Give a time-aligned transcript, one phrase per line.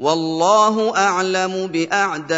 [0.00, 2.28] والله اعلم باعدائكم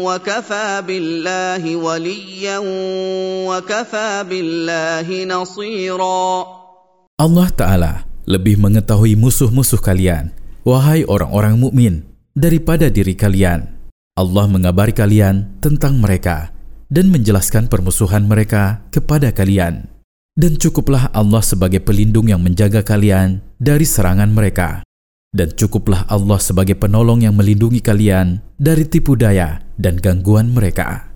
[0.00, 2.58] وكفى بالله وليا
[3.44, 6.24] وكفى بالله نصيرا
[7.16, 10.36] Allah Ta'ala lebih mengetahui musuh-musuh kalian,
[10.68, 12.04] wahai orang-orang mukmin,
[12.36, 13.76] daripada diri kalian.
[14.16, 16.52] Allah mengabari kalian tentang mereka
[16.92, 19.88] dan menjelaskan permusuhan mereka kepada kalian.
[20.36, 24.84] Dan cukuplah Allah sebagai pelindung yang menjaga kalian dari serangan mereka.
[25.36, 31.12] Dan cukuplah Allah sebagai penolong yang melindungi kalian dari tipu daya dan gangguan mereka.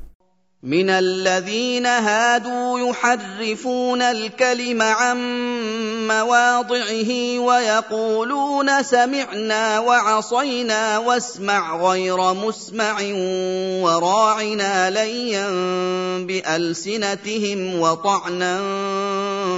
[0.60, 5.18] من الذين هادوا يحرفون الكلم عن
[6.04, 13.00] مواضعه ويقولون سمعنا وعصينا واسمع غير مسمع
[13.80, 15.48] وراعنا ليا
[16.28, 18.60] بالسنتهم وطعنا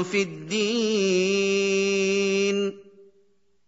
[0.06, 1.32] في الدين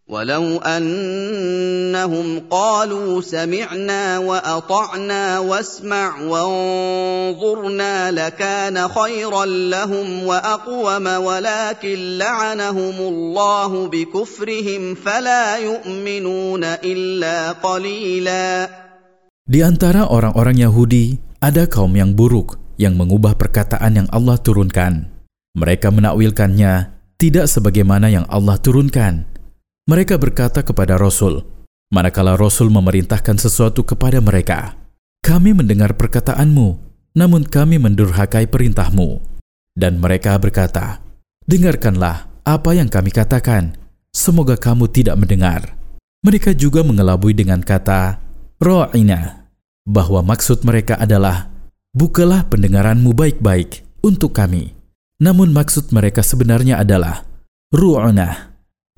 [0.09, 14.95] ولو انهم قالوا سمعنا واطعنا واسمع وانظرنا لكان خيرا لهم واقوم ولكن لعنهم الله بكفرهم
[14.95, 18.69] فلا يؤمنون الا قليلا
[19.45, 25.05] Di antara orang-orang Yahudi, ada kaum yang buruk yang mengubah perkataan yang Allah turunkan.
[25.57, 26.73] Mereka menakwilkannya
[27.21, 29.29] tidak sebagaimana yang Allah turunkan.
[29.90, 31.42] mereka berkata kepada Rasul,
[31.90, 34.78] manakala Rasul memerintahkan sesuatu kepada mereka,
[35.26, 36.78] kami mendengar perkataanmu,
[37.18, 39.18] namun kami mendurhakai perintahmu.
[39.74, 41.02] Dan mereka berkata,
[41.50, 43.82] dengarkanlah apa yang kami katakan,
[44.14, 45.74] semoga kamu tidak mendengar.
[46.22, 48.22] Mereka juga mengelabui dengan kata,
[48.62, 49.50] ro'ina,
[49.90, 51.50] bahwa maksud mereka adalah,
[51.98, 54.70] bukalah pendengaranmu baik-baik untuk kami.
[55.18, 57.26] Namun maksud mereka sebenarnya adalah,
[57.74, 58.49] ru'unah,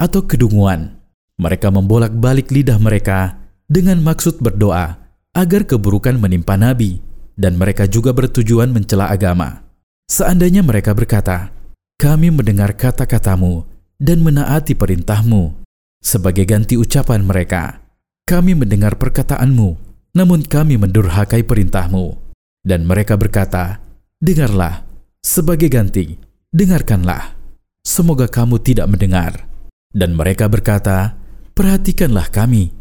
[0.02, 0.98] atau kedunguan.
[1.38, 3.38] Mereka membolak-balik lidah mereka
[3.70, 4.98] dengan maksud berdoa
[5.38, 6.98] agar keburukan menimpa Nabi,
[7.38, 9.62] dan mereka juga bertujuan mencela agama.
[10.10, 11.54] Seandainya mereka berkata,
[12.02, 13.64] "Kami mendengar kata-katamu
[13.96, 15.64] dan menaati perintahmu,"
[16.04, 17.80] sebagai ganti ucapan mereka,
[18.28, 19.70] "Kami mendengar perkataanmu,
[20.18, 22.20] namun kami mendurhakai perintahmu,"
[22.66, 23.80] dan mereka berkata,
[24.20, 24.84] "Dengarlah,"
[25.24, 26.20] sebagai ganti,
[26.52, 27.40] "Dengarkanlah."
[27.82, 29.51] Semoga kamu tidak mendengar.
[29.92, 31.20] Dan mereka berkata,
[31.52, 32.72] Perhatikanlah kami.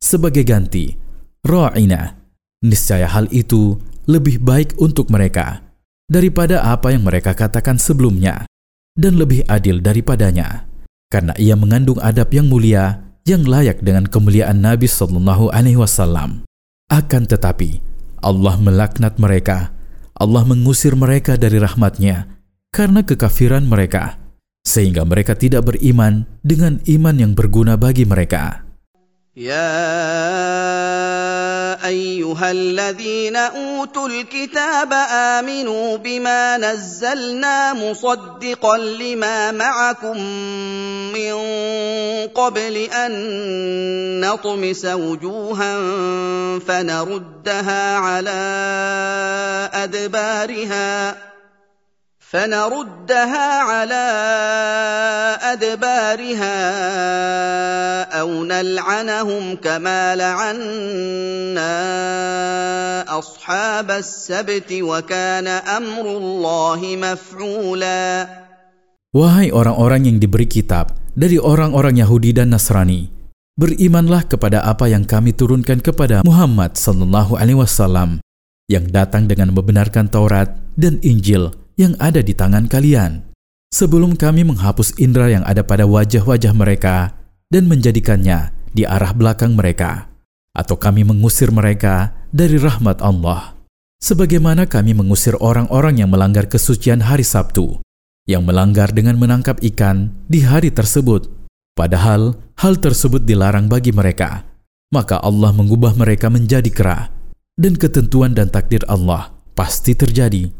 [0.00, 0.96] Sebagai ganti,
[1.44, 2.16] Ra'ina,
[2.64, 3.76] niscaya hal itu
[4.08, 5.60] lebih baik untuk mereka
[6.08, 8.48] daripada apa yang mereka katakan sebelumnya
[8.96, 10.66] dan lebih adil daripadanya.
[11.10, 16.46] Karena ia mengandung adab yang mulia yang layak dengan kemuliaan Nabi Sallallahu Alaihi Wasallam.
[16.86, 17.82] Akan tetapi,
[18.22, 19.74] Allah melaknat mereka.
[20.14, 22.28] Allah mengusir mereka dari rahmatnya
[22.70, 24.19] karena kekafiran mereka
[24.65, 28.65] sehingga mereka tidak beriman dengan iman yang berguna bagi mereka.
[29.35, 29.75] يا
[31.85, 40.17] ايها الذين اوتوا الكتاب امنوا بما نزلنا مصدقا لما معكم
[41.11, 41.35] من
[42.31, 43.11] قبل ان
[44.19, 45.79] نطمس وجوها
[46.59, 48.41] فنردها على
[49.73, 51.15] ادبارها
[52.35, 54.05] فنردها على
[55.55, 56.59] ادبارها
[58.19, 61.75] او نلعنهم كما لعنا
[63.07, 68.03] اصحاب السبت وكان امر الله مفعولا
[69.15, 73.07] Wahai orang-orang yang diberi kitab dari orang-orang Yahudi dan Nasrani,
[73.55, 78.19] berimanlah kepada apa yang kami turunkan kepada Muhammad sallallahu alaihi wasallam
[78.67, 83.24] yang datang dengan membenarkan Taurat dan Injil yang ada di tangan kalian,
[83.72, 87.16] sebelum kami menghapus indera yang ada pada wajah-wajah mereka
[87.48, 90.12] dan menjadikannya di arah belakang mereka,
[90.52, 93.56] atau kami mengusir mereka dari rahmat Allah,
[94.04, 97.80] sebagaimana kami mengusir orang-orang yang melanggar kesucian hari Sabtu,
[98.28, 101.32] yang melanggar dengan menangkap ikan di hari tersebut,
[101.72, 104.44] padahal hal tersebut dilarang bagi mereka.
[104.90, 107.14] Maka Allah mengubah mereka menjadi kera,
[107.54, 110.59] dan ketentuan dan takdir Allah pasti terjadi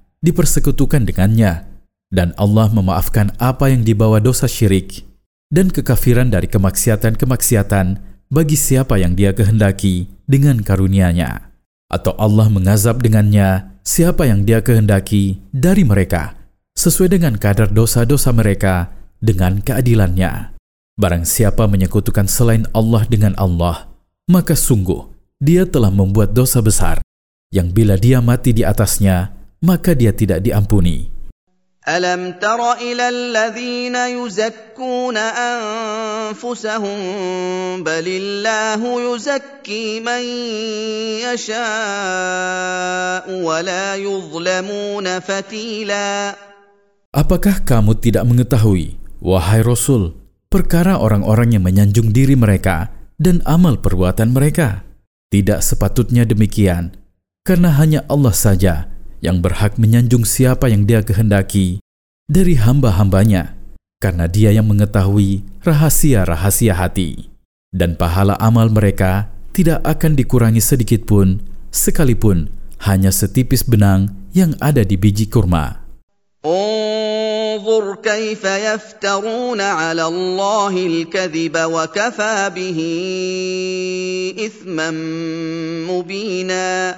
[0.21, 1.65] dipersekutukan dengannya,
[2.13, 5.05] dan Allah memaafkan apa yang dibawa dosa syirik
[5.51, 7.99] dan kekafiran dari kemaksiatan-kemaksiatan
[8.31, 11.51] bagi siapa yang dia kehendaki dengan karunia-Nya.
[11.91, 16.39] Atau Allah mengazab dengannya siapa yang dia kehendaki dari mereka,
[16.79, 20.55] sesuai dengan kadar dosa-dosa mereka dengan keadilannya.
[20.95, 23.91] Barang siapa menyekutukan selain Allah dengan Allah,
[24.31, 25.11] maka sungguh
[25.43, 27.03] dia telah membuat dosa besar,
[27.51, 31.16] yang bila dia mati di atasnya, maka dia tidak diampuni.
[31.86, 36.98] الم تر الى الذين يزكون انفسهم
[37.86, 40.22] بل الله يزكي من
[41.30, 46.34] يشاء ولا يظلمون فتيلا
[47.16, 50.12] Apakah kamu tidak mengetahui, wahai Rasul,
[50.52, 54.84] perkara orang-orang yang menyanjung diri mereka dan amal perbuatan mereka?
[55.32, 56.92] Tidak sepatutnya demikian,
[57.40, 58.92] karena hanya Allah saja
[59.24, 61.80] yang berhak menyanjung siapa yang dia kehendaki
[62.26, 63.54] dari hamba-hambanya,
[64.02, 67.30] karena dia yang mengetahui rahasia-rahasia hati.
[67.70, 71.40] Dan pahala amal mereka tidak akan dikurangi sedikit pun,
[71.72, 72.52] sekalipun
[72.84, 75.86] hanya setipis benang yang ada di biji kurma.
[77.66, 82.78] انظر كيف يفترون على الله الكذب وكفى به
[84.46, 84.90] اثما
[85.90, 86.96] مبينا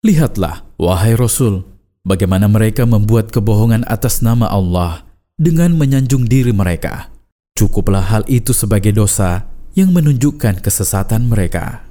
[0.00, 1.60] Lihatlah, wahai Rasul,
[2.08, 5.04] bagaimana mereka membuat kebohongan atas nama Allah
[5.36, 7.12] dengan menyanjung diri mereka.
[7.52, 9.44] Cukuplah hal itu sebagai dosa
[9.76, 11.84] yang menunjukkan kesesatan mereka.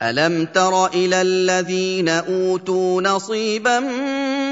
[0.00, 3.80] الم تر الى الذين اوتوا نصيبا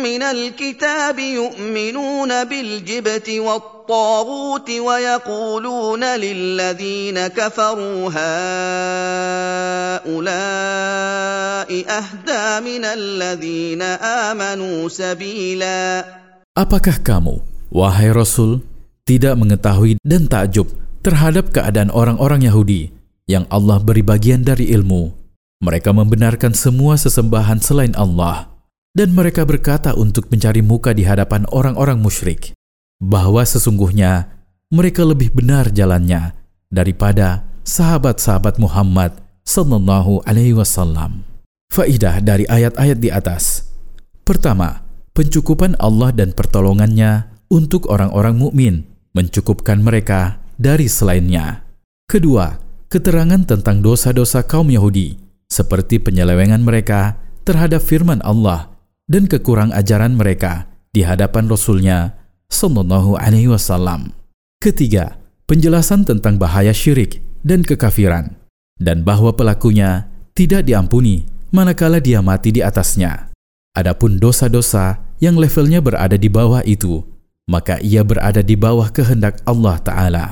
[0.04, 8.10] من الكتاب يؤمنون بالجبت والطاغوت ويقولون للذين كفروا
[10.04, 10.10] هؤلاء
[11.88, 13.82] اهدى من الذين
[14.28, 16.04] امنوا سبيلا
[16.58, 17.40] Apakah kamu,
[17.72, 18.60] wahai Rasul,
[19.08, 20.68] tidak mengetahui dan takjub
[21.00, 22.92] terhadap keadaan orang-orang Yahudi
[23.30, 25.21] yang Allah beri bagian dari ilmu
[25.63, 28.51] Mereka membenarkan semua sesembahan selain Allah,
[28.91, 32.51] dan mereka berkata untuk mencari muka di hadapan orang-orang musyrik
[32.99, 34.27] bahwa sesungguhnya
[34.67, 36.35] mereka lebih benar jalannya
[36.67, 41.23] daripada sahabat-sahabat Muhammad sallallahu alaihi wasallam.
[41.71, 43.71] Faidah dari ayat-ayat di atas.
[44.27, 44.83] Pertama,
[45.15, 48.83] pencukupan Allah dan pertolongannya untuk orang-orang mukmin
[49.15, 51.65] mencukupkan mereka dari selainnya.
[52.05, 52.61] Kedua,
[52.93, 55.22] keterangan tentang dosa-dosa kaum Yahudi
[55.53, 58.73] seperti penyelewengan mereka terhadap firman Allah
[59.05, 62.17] dan kekurang ajaran mereka di hadapan Rasulnya
[62.49, 64.17] Sallallahu Alaihi Wasallam.
[64.57, 68.33] Ketiga, penjelasan tentang bahaya syirik dan kekafiran
[68.81, 73.29] dan bahwa pelakunya tidak diampuni manakala dia mati di atasnya.
[73.77, 77.05] Adapun dosa-dosa yang levelnya berada di bawah itu,
[77.45, 80.27] maka ia berada di bawah kehendak Allah Ta'ala.